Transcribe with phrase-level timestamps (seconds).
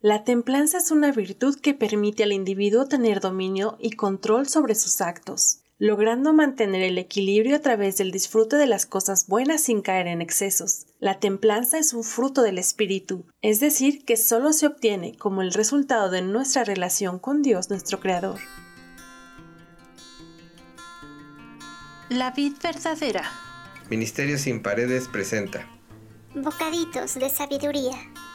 [0.00, 5.00] La templanza es una virtud que permite al individuo tener dominio y control sobre sus
[5.00, 10.06] actos, logrando mantener el equilibrio a través del disfrute de las cosas buenas sin caer
[10.06, 10.86] en excesos.
[11.00, 15.52] La templanza es un fruto del espíritu, es decir, que solo se obtiene como el
[15.52, 18.38] resultado de nuestra relación con Dios nuestro Creador.
[22.08, 23.24] La vid verdadera.
[23.90, 25.68] Ministerio sin paredes presenta.
[26.36, 27.96] Bocaditos de sabiduría.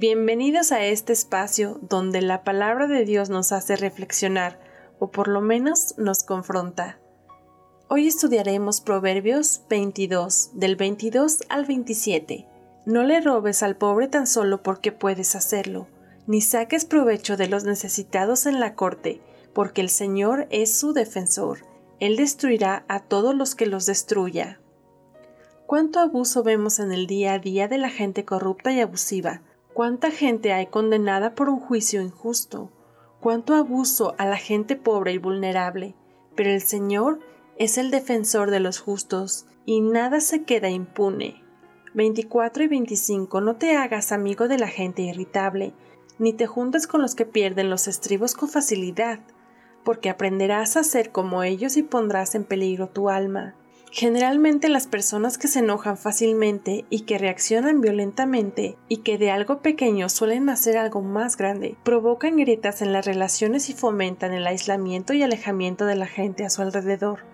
[0.00, 4.58] Bienvenidos a este espacio donde la palabra de Dios nos hace reflexionar,
[4.98, 6.98] o por lo menos nos confronta.
[7.86, 12.46] Hoy estudiaremos Proverbios 22, del 22 al 27.
[12.86, 15.86] No le robes al pobre tan solo porque puedes hacerlo,
[16.26, 19.20] ni saques provecho de los necesitados en la corte,
[19.52, 21.66] porque el Señor es su defensor.
[21.98, 24.62] Él destruirá a todos los que los destruya.
[25.66, 29.42] ¿Cuánto abuso vemos en el día a día de la gente corrupta y abusiva?
[29.80, 32.70] ¿Cuánta gente hay condenada por un juicio injusto?
[33.18, 35.94] ¿Cuánto abuso a la gente pobre y vulnerable?
[36.36, 37.20] Pero el Señor
[37.56, 41.42] es el defensor de los justos y nada se queda impune.
[41.94, 45.72] 24 y 25 No te hagas amigo de la gente irritable,
[46.18, 49.20] ni te juntes con los que pierden los estribos con facilidad,
[49.82, 53.54] porque aprenderás a ser como ellos y pondrás en peligro tu alma.
[53.92, 59.62] Generalmente las personas que se enojan fácilmente y que reaccionan violentamente y que de algo
[59.62, 65.12] pequeño suelen hacer algo más grande, provocan grietas en las relaciones y fomentan el aislamiento
[65.12, 67.24] y alejamiento de la gente a su alrededor.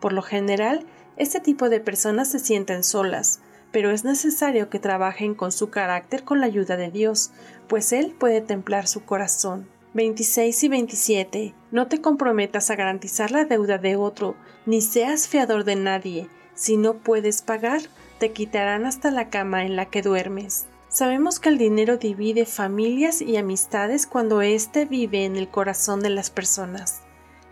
[0.00, 0.84] Por lo general,
[1.16, 3.40] este tipo de personas se sienten solas,
[3.70, 7.30] pero es necesario que trabajen con su carácter con la ayuda de Dios,
[7.68, 9.66] pues Él puede templar su corazón.
[9.94, 11.54] 26 y 27.
[11.70, 16.30] No te comprometas a garantizar la deuda de otro, ni seas fiador de nadie.
[16.54, 17.82] Si no puedes pagar,
[18.18, 20.66] te quitarán hasta la cama en la que duermes.
[20.88, 26.10] Sabemos que el dinero divide familias y amistades cuando éste vive en el corazón de
[26.10, 27.02] las personas.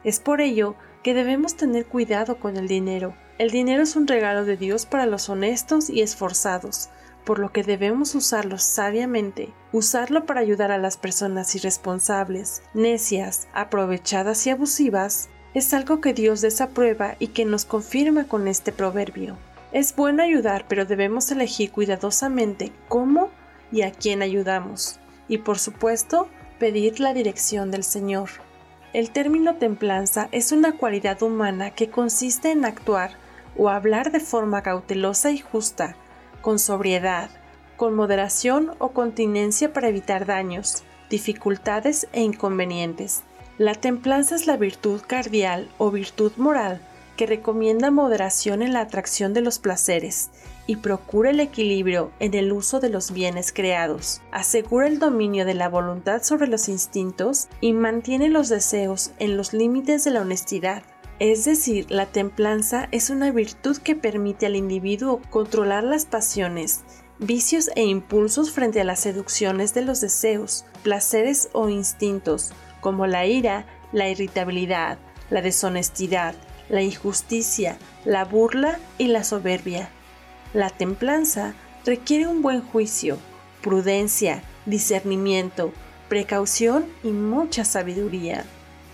[0.03, 3.15] Es por ello que debemos tener cuidado con el dinero.
[3.37, 6.89] El dinero es un regalo de Dios para los honestos y esforzados
[7.25, 14.47] por lo que debemos usarlo sabiamente, usarlo para ayudar a las personas irresponsables, necias, aprovechadas
[14.47, 19.37] y abusivas, es algo que Dios desaprueba y que nos confirma con este proverbio.
[19.73, 23.31] Es bueno ayudar, pero debemos elegir cuidadosamente cómo
[23.71, 24.99] y a quién ayudamos,
[25.29, 26.29] y por supuesto,
[26.59, 28.31] pedir la dirección del Señor.
[28.93, 33.13] El término templanza es una cualidad humana que consiste en actuar
[33.57, 35.97] o hablar de forma cautelosa y justa,
[36.41, 37.31] con sobriedad,
[37.77, 43.23] con moderación o continencia para evitar daños, dificultades e inconvenientes.
[43.59, 46.81] La templanza es la virtud cardial o virtud moral
[47.17, 50.31] que recomienda moderación en la atracción de los placeres
[50.67, 55.55] y procura el equilibrio en el uso de los bienes creados, asegura el dominio de
[55.55, 60.83] la voluntad sobre los instintos y mantiene los deseos en los límites de la honestidad.
[61.21, 66.81] Es decir, la templanza es una virtud que permite al individuo controlar las pasiones,
[67.19, 73.27] vicios e impulsos frente a las seducciones de los deseos, placeres o instintos, como la
[73.27, 74.99] ira, la irritabilidad,
[75.29, 76.35] la deshonestidad,
[76.71, 77.77] la injusticia,
[78.07, 79.91] la burla y la soberbia.
[80.55, 81.53] La templanza
[81.85, 83.19] requiere un buen juicio,
[83.61, 85.75] prudencia, discernimiento,
[86.09, 88.47] precaución y mucha sabiduría.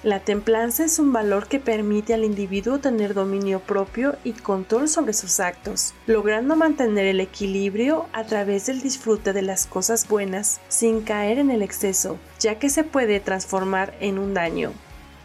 [0.07, 5.13] La templanza es un valor que permite al individuo tener dominio propio y control sobre
[5.13, 11.01] sus actos, logrando mantener el equilibrio a través del disfrute de las cosas buenas sin
[11.01, 14.71] caer en el exceso, ya que se puede transformar en un daño.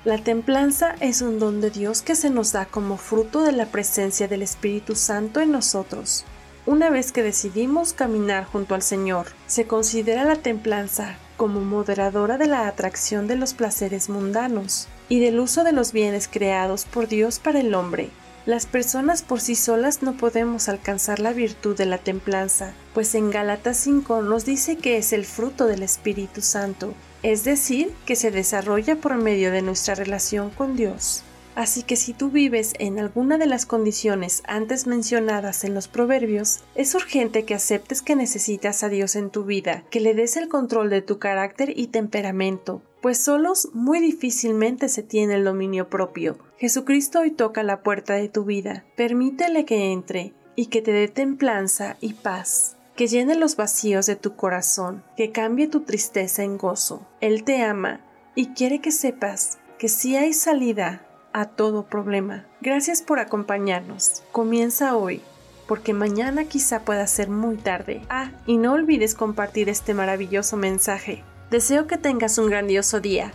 [0.04, 3.68] La templanza es un don de Dios que se nos da como fruto de la
[3.68, 6.26] presencia del Espíritu Santo en nosotros.
[6.68, 12.46] Una vez que decidimos caminar junto al Señor, se considera la templanza como moderadora de
[12.46, 17.40] la atracción de los placeres mundanos y del uso de los bienes creados por Dios
[17.40, 18.12] para el hombre.
[18.46, 23.32] Las personas por sí solas no podemos alcanzar la virtud de la templanza, pues en
[23.32, 26.94] Gálatas 5 nos dice que es el fruto del Espíritu Santo,
[27.24, 31.24] es decir, que se desarrolla por medio de nuestra relación con Dios.
[31.56, 36.62] Así que si tú vives en alguna de las condiciones antes mencionadas en los proverbios,
[36.76, 40.48] es urgente que aceptes que necesitas a Dios en tu vida, que le des el
[40.48, 46.38] control de tu carácter y temperamento, pues solos muy difícilmente se tiene el dominio propio.
[46.58, 51.08] Jesucristo hoy toca la puerta de tu vida, permítele que entre y que te dé
[51.08, 56.58] templanza y paz que llene los vacíos de tu corazón, que cambie tu tristeza en
[56.58, 57.08] gozo.
[57.20, 58.02] Él te ama
[58.36, 62.46] y quiere que sepas que si hay salida a todo problema.
[62.62, 64.24] Gracias por acompañarnos.
[64.32, 65.22] Comienza hoy,
[65.68, 68.02] porque mañana quizá pueda ser muy tarde.
[68.10, 71.24] Ah, y no olvides compartir este maravilloso mensaje.
[71.50, 73.32] Deseo que tengas un grandioso día.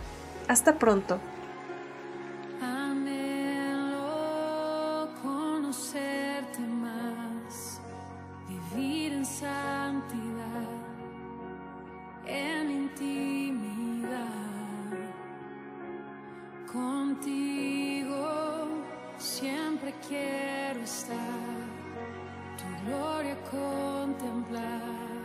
[0.47, 1.19] Hasta pronto.
[16.71, 18.67] Contigo
[19.17, 21.15] siempre quiero estar,
[22.57, 25.16] tu gloria contemplar.